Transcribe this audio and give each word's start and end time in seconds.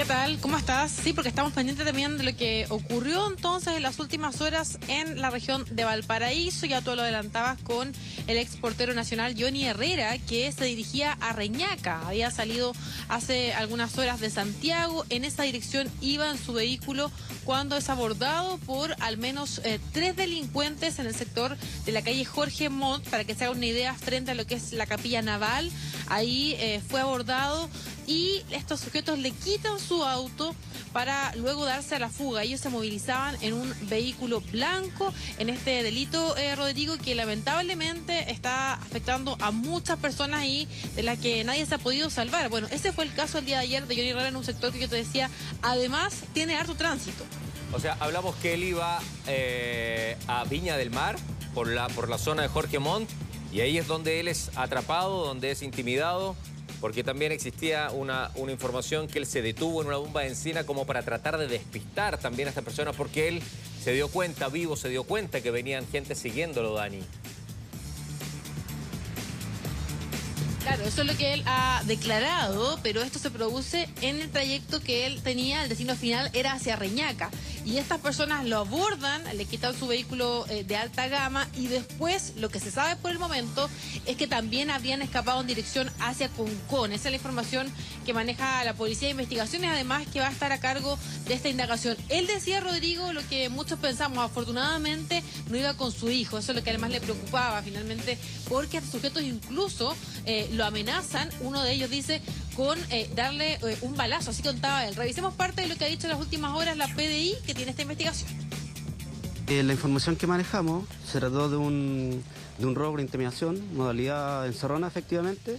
¿Qué 0.00 0.06
tal? 0.06 0.38
¿Cómo 0.40 0.56
estás? 0.56 0.92
Sí, 0.92 1.12
porque 1.12 1.28
estamos 1.28 1.52
pendientes 1.52 1.84
también 1.84 2.16
de 2.16 2.24
lo 2.24 2.34
que 2.34 2.64
ocurrió 2.70 3.28
entonces 3.28 3.76
en 3.76 3.82
las 3.82 3.98
últimas 3.98 4.40
horas 4.40 4.78
en 4.88 5.20
la 5.20 5.28
región 5.28 5.66
de 5.70 5.84
Valparaíso. 5.84 6.64
Ya 6.64 6.80
tú 6.80 6.96
lo 6.96 7.02
adelantabas 7.02 7.60
con 7.60 7.92
el 8.26 8.38
exportero 8.38 8.94
nacional 8.94 9.34
Johnny 9.38 9.66
Herrera, 9.66 10.16
que 10.16 10.50
se 10.52 10.64
dirigía 10.64 11.18
a 11.20 11.34
Reñaca. 11.34 12.00
Había 12.08 12.30
salido 12.30 12.72
hace 13.10 13.52
algunas 13.52 13.98
horas 13.98 14.20
de 14.20 14.30
Santiago. 14.30 15.04
En 15.10 15.26
esa 15.26 15.42
dirección 15.42 15.86
iba 16.00 16.30
en 16.30 16.38
su 16.38 16.54
vehículo 16.54 17.12
cuando 17.44 17.76
es 17.76 17.90
abordado 17.90 18.56
por 18.56 18.96
al 19.00 19.18
menos 19.18 19.60
eh, 19.64 19.80
tres 19.92 20.16
delincuentes 20.16 20.98
en 20.98 21.08
el 21.08 21.14
sector 21.14 21.58
de 21.84 21.92
la 21.92 22.00
calle 22.00 22.24
Jorge 22.24 22.70
Montt, 22.70 23.06
para 23.10 23.24
que 23.24 23.34
se 23.34 23.44
haga 23.44 23.52
una 23.52 23.66
idea 23.66 23.94
frente 23.94 24.30
a 24.30 24.34
lo 24.34 24.46
que 24.46 24.54
es 24.54 24.72
la 24.72 24.86
capilla 24.86 25.20
naval. 25.20 25.70
Ahí 26.08 26.54
eh, 26.58 26.80
fue 26.88 27.02
abordado 27.02 27.68
y 28.06 28.42
estos 28.50 28.80
sujetos 28.80 29.18
le 29.18 29.30
quitan 29.30 29.78
su 29.78 30.04
auto 30.04 30.54
para 30.92 31.34
luego 31.36 31.64
darse 31.64 31.96
a 31.96 31.98
la 31.98 32.08
fuga. 32.08 32.42
Ellos 32.42 32.60
se 32.60 32.68
movilizaban 32.68 33.36
en 33.40 33.54
un 33.54 33.72
vehículo 33.82 34.40
blanco 34.52 35.12
en 35.38 35.48
este 35.50 35.82
delito, 35.82 36.36
eh, 36.36 36.54
Rodrigo, 36.56 36.96
que 36.98 37.14
lamentablemente 37.14 38.30
está 38.30 38.74
afectando 38.74 39.36
a 39.40 39.50
muchas 39.50 39.98
personas 39.98 40.44
y 40.44 40.66
de 40.96 41.02
las 41.02 41.18
que 41.18 41.44
nadie 41.44 41.64
se 41.66 41.76
ha 41.76 41.78
podido 41.78 42.10
salvar. 42.10 42.48
Bueno, 42.48 42.68
ese 42.70 42.92
fue 42.92 43.04
el 43.04 43.14
caso 43.14 43.38
el 43.38 43.46
día 43.46 43.58
de 43.58 43.64
ayer 43.64 43.86
de 43.86 43.94
Johnny 43.94 44.08
Herrera 44.08 44.28
en 44.28 44.36
un 44.36 44.44
sector 44.44 44.72
que 44.72 44.80
yo 44.80 44.88
te 44.88 44.96
decía, 44.96 45.30
además 45.62 46.14
tiene 46.32 46.56
harto 46.56 46.74
tránsito. 46.74 47.24
O 47.72 47.78
sea, 47.78 47.96
hablamos 48.00 48.34
que 48.36 48.54
él 48.54 48.64
iba 48.64 48.98
eh, 49.28 50.16
a 50.26 50.44
Viña 50.44 50.76
del 50.76 50.90
Mar 50.90 51.16
por 51.54 51.68
la, 51.68 51.88
por 51.88 52.08
la 52.08 52.18
zona 52.18 52.42
de 52.42 52.48
Jorge 52.48 52.78
Montt 52.80 53.08
y 53.52 53.60
ahí 53.60 53.78
es 53.78 53.86
donde 53.86 54.20
él 54.20 54.28
es 54.28 54.50
atrapado, 54.56 55.24
donde 55.24 55.50
es 55.50 55.62
intimidado 55.62 56.36
porque 56.80 57.04
también 57.04 57.32
existía 57.32 57.90
una, 57.90 58.30
una, 58.36 58.52
información 58.52 59.06
que 59.06 59.18
él 59.18 59.26
se 59.26 59.42
detuvo 59.42 59.82
en 59.82 59.88
una 59.88 59.98
bomba 59.98 60.22
de 60.22 60.28
encina 60.28 60.64
como 60.64 60.86
para 60.86 61.02
tratar 61.02 61.36
de 61.38 61.46
despistar 61.46 62.18
también 62.18 62.48
a 62.48 62.50
esta 62.50 62.62
persona, 62.62 62.92
porque 62.92 63.28
él 63.28 63.42
se 63.82 63.92
dio 63.92 64.08
cuenta, 64.08 64.48
vivo, 64.48 64.76
se 64.76 64.88
dio 64.88 65.04
cuenta 65.04 65.40
que 65.40 65.50
venían 65.50 65.86
gente 65.86 66.14
siguiéndolo, 66.14 66.74
Dani. 66.74 67.00
Claro, 70.62 70.84
eso 70.84 71.00
es 71.00 71.06
lo 71.06 71.16
que 71.16 71.32
él 71.32 71.42
ha 71.46 71.82
declarado, 71.86 72.78
pero 72.82 73.02
esto 73.02 73.18
se 73.18 73.30
produce 73.30 73.88
en 74.02 74.20
el 74.20 74.30
trayecto 74.30 74.80
que 74.80 75.06
él 75.06 75.22
tenía, 75.22 75.62
el 75.62 75.68
destino 75.68 75.96
final 75.96 76.30
era 76.34 76.52
hacia 76.52 76.76
Reñaca 76.76 77.30
y 77.64 77.78
estas 77.78 78.00
personas 78.00 78.46
lo 78.46 78.58
abordan, 78.58 79.22
le 79.36 79.44
quitan 79.44 79.78
su 79.78 79.86
vehículo 79.86 80.46
eh, 80.48 80.64
de 80.64 80.76
alta 80.76 81.08
gama 81.08 81.48
y 81.56 81.66
después 81.66 82.34
lo 82.36 82.48
que 82.48 82.60
se 82.60 82.70
sabe 82.70 82.96
por 82.96 83.10
el 83.10 83.18
momento 83.18 83.68
es 84.06 84.16
que 84.16 84.26
también 84.26 84.70
habrían 84.70 85.02
escapado 85.02 85.40
en 85.40 85.46
dirección 85.46 85.90
hacia 86.00 86.28
Concón. 86.28 86.92
Esa 86.92 87.08
es 87.08 87.12
la 87.12 87.16
información 87.16 87.70
que 88.06 88.14
maneja 88.14 88.64
la 88.64 88.74
Policía 88.74 89.08
de 89.08 89.12
Investigaciones, 89.12 89.70
además 89.70 90.06
que 90.12 90.20
va 90.20 90.28
a 90.28 90.32
estar 90.32 90.52
a 90.52 90.60
cargo 90.60 90.98
de 91.26 91.34
esta 91.34 91.48
indagación. 91.48 91.96
Él 92.08 92.26
decía, 92.26 92.60
Rodrigo, 92.60 93.12
lo 93.12 93.26
que 93.28 93.48
muchos 93.48 93.78
pensamos, 93.78 94.18
afortunadamente 94.18 95.22
no 95.48 95.56
iba 95.56 95.74
con 95.74 95.92
su 95.92 96.10
hijo, 96.10 96.38
eso 96.38 96.52
es 96.52 96.56
lo 96.56 96.64
que 96.64 96.70
además 96.70 96.90
le 96.90 97.00
preocupaba 97.00 97.62
finalmente, 97.62 98.18
porque 98.48 98.78
a 98.78 98.82
sujetos 98.82 99.22
incluso 99.22 99.94
eh, 100.26 100.48
lo 100.52 100.64
amenazan, 100.64 101.28
uno 101.40 101.62
de 101.62 101.72
ellos 101.72 101.90
dice, 101.90 102.20
con 102.54 102.78
eh, 102.90 103.10
darle 103.14 103.54
eh, 103.54 103.78
un 103.82 103.96
balazo, 103.96 104.30
así 104.30 104.42
contaba 104.42 104.86
él. 104.86 104.94
Revisemos 104.94 105.34
parte 105.34 105.62
de 105.62 105.68
lo 105.68 105.76
que 105.76 105.84
ha 105.84 105.88
dicho 105.88 106.06
en 106.06 106.10
las 106.12 106.20
últimas 106.20 106.54
horas 106.56 106.76
la 106.76 106.88
PDI 106.88 107.34
que 107.46 107.54
tiene 107.54 107.70
esta 107.70 107.82
investigación. 107.82 108.30
Eh, 109.46 109.62
la 109.62 109.72
información 109.72 110.16
que 110.16 110.26
manejamos 110.26 110.86
se 111.10 111.18
trató 111.18 111.48
de 111.48 111.56
un, 111.56 112.22
de 112.58 112.66
un 112.66 112.74
robo 112.74 112.96
de 112.96 113.02
intimidación, 113.02 113.60
modalidad 113.74 114.46
encerrona 114.46 114.86
efectivamente, 114.86 115.58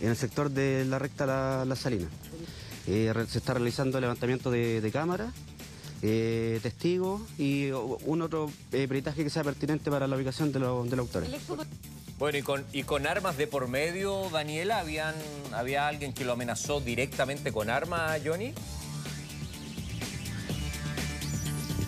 en 0.00 0.08
el 0.10 0.16
sector 0.16 0.50
de 0.50 0.84
la 0.84 0.98
recta 0.98 1.24
La, 1.26 1.64
la 1.64 1.76
Salina. 1.76 2.08
se 2.84 3.38
está 3.38 3.54
realizando 3.54 4.00
levantamiento 4.00 4.50
de, 4.50 4.80
de 4.80 4.90
cámaras, 4.90 5.32
testigos 6.00 7.22
y 7.38 7.70
un 7.70 8.20
otro 8.20 8.50
peritaje 8.70 9.22
que 9.24 9.30
sea 9.30 9.44
pertinente 9.44 9.90
para 9.90 10.06
la 10.08 10.16
ubicación 10.16 10.52
de, 10.52 10.58
lo, 10.58 10.84
de 10.84 10.96
los 10.96 11.06
autores. 11.06 11.30
Bueno, 12.18 12.38
y 12.38 12.42
con, 12.42 12.64
y 12.72 12.84
con 12.84 13.06
armas 13.06 13.36
de 13.36 13.46
por 13.46 13.66
medio, 13.68 14.30
Daniela, 14.30 14.78
¿habían, 14.78 15.14
¿había 15.52 15.88
alguien 15.88 16.12
que 16.12 16.24
lo 16.24 16.32
amenazó 16.32 16.80
directamente 16.80 17.52
con 17.52 17.70
armas, 17.70 18.20
Johnny? 18.24 18.54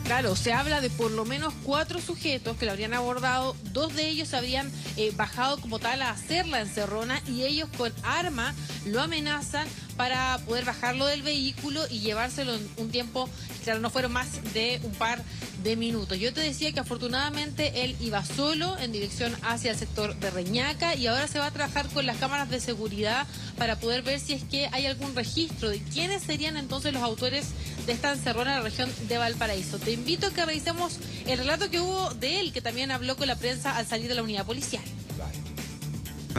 Claro, 0.06 0.36
se 0.36 0.52
habla 0.52 0.80
de 0.80 0.88
por 0.88 1.10
lo 1.10 1.24
menos 1.24 1.52
cuatro 1.64 2.00
sujetos 2.00 2.56
que 2.56 2.64
lo 2.64 2.70
habrían 2.70 2.94
abordado, 2.94 3.56
dos 3.72 3.94
de 3.96 4.08
ellos 4.08 4.34
habrían 4.34 4.70
eh, 4.96 5.12
bajado 5.16 5.60
como 5.60 5.80
tal 5.80 6.00
a 6.00 6.10
hacer 6.10 6.46
la 6.46 6.60
encerrona 6.60 7.20
y 7.26 7.42
ellos 7.42 7.68
con 7.76 7.92
arma 8.04 8.54
lo 8.84 9.00
amenazan 9.00 9.66
para 9.96 10.38
poder 10.46 10.64
bajarlo 10.64 11.06
del 11.06 11.22
vehículo 11.22 11.82
y 11.90 12.00
llevárselo 12.00 12.54
en 12.54 12.68
un 12.76 12.90
tiempo, 12.90 13.28
claro, 13.64 13.80
no 13.80 13.90
fueron 13.90 14.12
más 14.12 14.28
de 14.52 14.80
un 14.82 14.92
par 14.92 15.22
de 15.62 15.76
minutos. 15.76 16.18
Yo 16.18 16.32
te 16.32 16.40
decía 16.40 16.72
que 16.72 16.80
afortunadamente 16.80 17.84
él 17.84 17.96
iba 18.00 18.24
solo 18.24 18.78
en 18.78 18.92
dirección 18.92 19.34
hacia 19.42 19.72
el 19.72 19.76
sector 19.76 20.14
de 20.16 20.30
Reñaca 20.30 20.94
y 20.94 21.06
ahora 21.06 21.26
se 21.28 21.38
va 21.38 21.46
a 21.46 21.50
trabajar 21.50 21.88
con 21.88 22.06
las 22.06 22.18
cámaras 22.18 22.50
de 22.50 22.60
seguridad 22.60 23.26
para 23.58 23.78
poder 23.78 24.02
ver 24.02 24.20
si 24.20 24.34
es 24.34 24.44
que 24.44 24.68
hay 24.72 24.86
algún 24.86 25.14
registro 25.14 25.68
de 25.68 25.80
quiénes 25.80 26.22
serían 26.22 26.56
entonces 26.56 26.92
los 26.92 27.02
autores 27.02 27.46
de 27.86 27.92
esta 27.92 28.12
encerrona 28.12 28.52
en 28.52 28.58
la 28.58 28.64
región 28.64 28.92
de 29.08 29.18
Valparaíso. 29.18 29.78
Te 29.78 29.92
invito 29.92 30.28
a 30.28 30.30
que 30.30 30.44
revisemos 30.44 30.98
el 31.26 31.38
relato 31.38 31.70
que 31.70 31.80
hubo 31.80 32.10
de 32.14 32.40
él, 32.40 32.52
que 32.52 32.60
también 32.60 32.90
habló 32.90 33.16
con 33.16 33.26
la 33.26 33.36
prensa 33.36 33.76
al 33.76 33.86
salir 33.86 34.08
de 34.08 34.14
la 34.14 34.22
unidad 34.22 34.44
policial. 34.44 34.84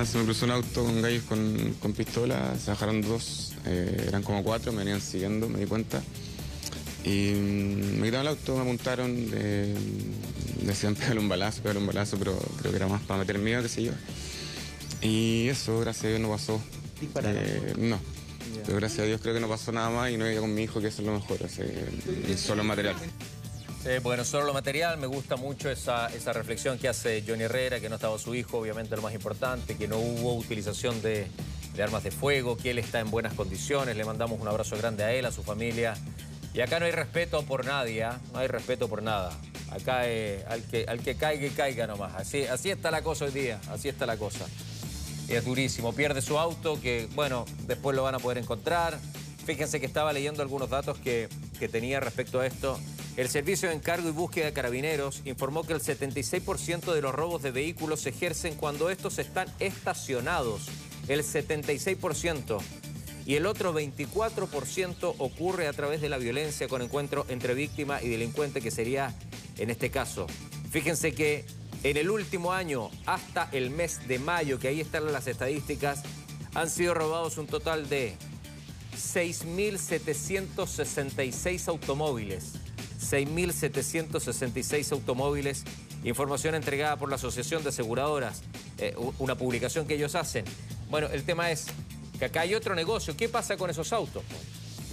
Se 0.06 0.20
me 0.20 0.26
cruzó 0.26 0.46
un 0.46 0.52
auto 0.52 0.84
con 0.84 1.02
gallos 1.02 1.24
con, 1.24 1.76
con 1.82 1.92
pistola, 1.92 2.56
se 2.64 2.70
bajaron 2.70 3.02
dos, 3.02 3.54
eh, 3.66 4.06
eran 4.08 4.22
como 4.22 4.44
cuatro, 4.44 4.72
me 4.72 4.80
venían 4.80 5.02
siguiendo, 5.02 5.50
me 5.50 5.60
di 5.60 5.66
cuenta. 5.66 6.04
Y 7.04 7.34
mm, 7.34 8.00
me 8.00 8.06
quitaron 8.06 8.28
el 8.28 8.28
auto, 8.28 8.56
me 8.56 8.62
apuntaron, 8.62 9.30
eh, 9.34 9.76
decían 10.62 10.94
pegarle 10.94 11.20
un 11.20 11.28
balazo, 11.28 11.64
pegarle 11.64 11.82
un 11.82 11.88
balazo, 11.88 12.18
pero 12.20 12.38
creo 12.60 12.72
que 12.72 12.78
era 12.78 12.88
más 12.88 13.02
para 13.02 13.22
meter 13.22 13.40
miedo, 13.40 13.64
qué 13.64 13.70
sé 13.70 13.84
yo. 13.84 13.92
Y 15.02 15.48
eso, 15.50 15.80
gracias 15.80 16.06
a 16.06 16.08
Dios, 16.10 16.22
no 16.22 16.30
pasó. 16.30 16.62
Eh, 17.24 17.74
no. 17.80 18.00
Pero 18.66 18.78
gracias 18.78 19.00
a 19.00 19.06
Dios 19.06 19.20
creo 19.20 19.34
que 19.34 19.40
no 19.40 19.50
pasó 19.50 19.72
nada 19.72 19.90
más 19.90 20.12
y 20.12 20.18
no 20.18 20.30
iba 20.30 20.42
con 20.42 20.54
mi 20.54 20.62
hijo, 20.62 20.80
que 20.80 20.88
eso 20.88 21.02
es 21.02 21.08
lo 21.08 21.14
mejor, 21.14 21.40
solo 22.38 22.64
material. 22.64 22.96
Sí, 23.84 24.00
bueno, 24.02 24.26
solo 24.26 24.48
lo 24.48 24.54
material, 24.54 24.98
me 24.98 25.08
gusta 25.08 25.36
mucho 25.36 25.70
esa, 25.70 26.08
esa 26.08 26.34
reflexión 26.34 26.78
que 26.78 26.90
hace 26.90 27.24
Johnny 27.26 27.44
Herrera, 27.44 27.80
que 27.80 27.90
no 27.90 27.96
estaba 27.96 28.18
su 28.18 28.36
hijo, 28.36 28.58
obviamente 28.58 28.96
lo 28.96 29.02
más 29.02 29.14
importante, 29.14 29.78
que 29.78 29.88
no 29.88 29.98
hubo 29.98 30.36
utilización 30.36 31.02
de, 31.02 31.28
de 31.78 31.84
armas 31.84 32.04
de 32.04 32.12
fuego, 32.12 32.58
que 32.58 32.72
él 32.72 32.80
está 32.80 33.00
en 33.00 33.12
buenas 33.12 33.34
condiciones, 33.34 33.96
le 33.96 34.04
mandamos 34.04 34.42
un 34.42 34.48
abrazo 34.48 34.76
grande 34.78 35.04
a 35.04 35.14
él, 35.14 35.26
a 35.26 35.32
su 35.32 35.44
familia. 35.44 35.94
Y 36.54 36.62
acá 36.62 36.80
no 36.80 36.88
hay 36.88 36.92
respeto 36.92 37.44
por 37.44 37.66
nadie, 37.66 38.04
¿ah? 38.04 38.20
no 38.34 38.40
hay 38.40 38.48
respeto 38.48 38.90
por 38.90 39.04
nada. 39.04 39.32
Acá 39.70 40.08
eh, 40.08 40.44
al, 40.50 40.64
que, 40.64 40.86
al 40.88 41.00
que 41.02 41.16
caiga 41.16 41.46
y 41.46 41.52
caiga 41.52 41.86
nomás. 41.86 42.16
Así, 42.16 42.46
así 42.46 42.72
está 42.72 42.90
la 42.90 43.04
cosa 43.04 43.26
hoy 43.26 43.32
día, 43.32 43.60
así 43.70 43.90
está 43.90 44.08
la 44.08 44.18
cosa. 44.18 44.46
Y 45.30 45.34
es 45.34 45.46
durísimo, 45.46 45.94
pierde 45.94 46.22
su 46.22 46.40
auto, 46.40 46.82
que 46.82 47.08
bueno, 47.14 47.46
después 47.68 47.96
lo 47.96 48.02
van 48.02 48.16
a 48.16 48.20
poder 48.20 48.40
encontrar. 48.40 48.98
Fíjense 49.46 49.80
que 49.80 49.86
estaba 49.86 50.12
leyendo 50.14 50.42
algunos 50.42 50.70
datos 50.70 50.98
que, 50.98 51.30
que 51.60 51.70
tenía 51.70 52.00
respecto 52.00 52.40
a 52.40 52.48
esto. 52.48 52.80
El 53.18 53.28
Servicio 53.30 53.68
de 53.68 53.76
Encargo 53.76 54.08
y 54.10 54.12
Búsqueda 54.12 54.46
de 54.46 54.54
Carabineros 54.54 55.24
informó 55.26 55.64
que 55.64 55.74
el 55.74 55.82
76% 55.82 56.94
de 56.94 57.02
los 57.02 57.16
robos 57.16 57.42
de 57.42 57.50
vehículos 57.50 58.02
se 58.02 58.10
ejercen 58.10 58.54
cuando 58.54 58.92
estos 58.92 59.18
están 59.18 59.52
estacionados. 59.60 60.68
El 61.08 61.24
76% 61.24 62.60
y 63.26 63.34
el 63.34 63.48
otro 63.48 63.74
24% 63.74 65.16
ocurre 65.18 65.68
a 65.68 65.74
través 65.74 66.00
de 66.00 66.10
la 66.10 66.20
violencia 66.20 66.68
con 66.68 66.84
encuentro 66.84 67.26
entre 67.28 67.56
víctima 67.56 68.04
y 68.04 68.10
delincuente, 68.10 68.62
que 68.62 68.70
sería 68.70 69.16
en 69.58 69.72
este 69.72 69.90
caso. 69.90 70.28
Fíjense 70.70 71.14
que 71.14 71.44
en 71.82 71.98
el 71.98 72.12
último 72.12 72.54
año, 72.54 72.92
hasta 73.08 73.50
el 73.52 73.72
mes 73.72 74.08
de 74.08 74.20
mayo, 74.20 74.60
que 74.60 74.68
ahí 74.68 74.80
están 74.80 75.12
las 75.12 75.26
estadísticas, 75.26 76.04
han 76.54 76.70
sido 76.70 76.94
robados 76.94 77.40
un 77.40 77.48
total 77.48 77.90
de 77.90 78.16
6.766 78.96 81.68
automóviles. 81.68 82.67
6.766 83.10 84.92
automóviles. 84.92 85.64
Información 86.04 86.56
entregada 86.56 86.98
por 86.98 87.10
la 87.10 87.16
Asociación 87.16 87.64
de 87.64 87.70
Aseguradoras, 87.70 88.44
eh, 88.78 88.96
una 89.20 89.36
publicación 89.36 89.88
que 89.88 89.96
ellos 89.96 90.16
hacen. 90.16 90.46
Bueno, 90.90 91.08
el 91.08 91.24
tema 91.24 91.52
es 91.52 91.68
que 92.20 92.26
acá 92.26 92.42
hay 92.42 92.56
otro 92.56 92.76
negocio. 92.76 93.16
¿Qué 93.16 93.30
pasa 93.30 93.58
con 93.58 93.70
esos 93.70 93.94
autos? 93.94 94.24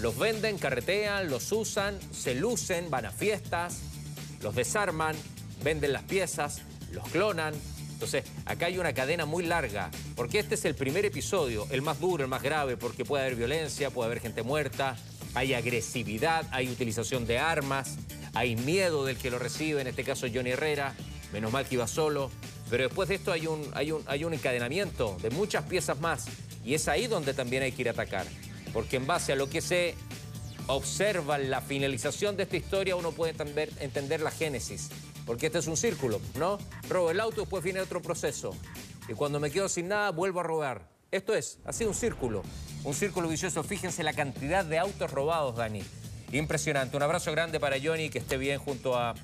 Los 0.01 0.19
venden, 0.19 0.59
carretean, 0.59 1.31
los 1.31 1.51
usan, 1.53 1.99
se 2.13 2.35
lucen, 2.35 2.91
van 2.91 3.07
a 3.07 3.11
fiestas, 3.11 3.81
los 4.43 4.55
desarman, 4.55 5.17
venden 5.63 5.93
las 5.93 6.03
piezas, 6.03 6.63
los 6.93 7.09
clonan. 7.09 7.55
Entonces, 7.93 8.25
acá 8.45 8.67
hay 8.67 8.79
una 8.79 8.93
cadena 8.93 9.25
muy 9.25 9.47
larga, 9.47 9.91
porque 10.17 10.41
este 10.41 10.57
es 10.57 10.65
el 10.65 10.75
primer 10.75 11.05
episodio, 11.05 11.67
el 11.71 11.81
más 11.81 12.01
duro, 12.01 12.25
el 12.25 12.29
más 12.29 12.43
grave, 12.43 12.77
porque 12.77 13.05
puede 13.05 13.25
haber 13.25 13.37
violencia, 13.37 13.91
puede 13.91 14.07
haber 14.07 14.21
gente 14.21 14.43
muerta, 14.43 14.97
hay 15.35 15.55
agresividad, 15.55 16.47
hay 16.51 16.69
utilización 16.69 17.27
de 17.27 17.39
armas, 17.39 17.97
hay 18.35 18.57
miedo 18.57 19.05
del 19.05 19.17
que 19.17 19.31
lo 19.31 19.39
recibe, 19.39 19.81
en 19.81 19.87
este 19.87 20.05
caso 20.05 20.27
Johnny 20.33 20.51
Herrera, 20.51 20.95
menos 21.33 21.53
mal 21.53 21.67
que 21.67 21.75
iba 21.75 21.87
solo, 21.87 22.31
pero 22.71 22.85
después 22.85 23.09
de 23.09 23.17
esto 23.17 23.33
hay 23.33 23.47
un, 23.47 23.69
hay 23.75 23.93
un, 23.93 24.03
hay 24.07 24.25
un 24.25 24.35
encadenamiento 24.35 25.17
de 25.23 25.31
muchas 25.31 25.65
piezas 25.65 26.01
más 26.01 26.27
y 26.65 26.75
es 26.75 26.89
ahí 26.89 27.07
donde 27.07 27.35
también 27.35 27.63
hay 27.63 27.73
que 27.73 27.83
ir 27.83 27.89
a 27.89 27.93
atacar. 27.93 28.27
Porque 28.73 28.97
en 28.97 29.07
base 29.07 29.33
a 29.33 29.37
lo 29.37 29.49
que 29.49 29.61
sé, 29.61 29.95
observan 30.67 31.51
la 31.51 31.61
finalización 31.61 32.37
de 32.37 32.45
esta 32.45 32.57
historia, 32.57 32.97
uno 32.97 33.13
puede 33.13 33.33
entender, 33.33 33.71
entender 33.81 34.21
la 34.21 34.31
génesis. 34.31 34.89
Porque 35.27 35.47
este 35.47 35.59
es 35.59 35.67
un 35.67 35.77
círculo, 35.77 36.21
¿no? 36.37 36.59
Robo 36.89 37.11
el 37.11 37.21
auto, 37.21 37.43
después 37.43 37.63
viene 37.63 37.81
otro 37.81 38.03
proceso. 38.03 38.55
Y 39.09 39.13
cuando 39.13 39.41
me 39.41 39.51
quedo 39.51 39.69
sin 39.69 39.89
nada, 39.89 40.11
vuelvo 40.11 40.41
a 40.41 40.43
robar. 40.43 40.89
Esto 41.11 41.35
es, 41.35 41.59
así 41.65 41.85
un 41.85 41.95
círculo. 41.95 42.43
Un 42.85 42.93
círculo 42.95 43.29
vicioso. 43.29 43.63
Fíjense 43.63 44.03
la 44.03 44.13
cantidad 44.13 44.65
de 44.65 44.79
autos 44.79 45.11
robados, 45.11 45.57
Dani. 45.57 45.83
Impresionante. 46.33 46.97
Un 46.97 47.03
abrazo 47.03 47.33
grande 47.33 47.59
para 47.59 47.77
Johnny, 47.83 48.11
que 48.11 48.19
esté 48.19 48.37
bien 48.37 48.59
junto 48.59 48.99
a 48.99 49.15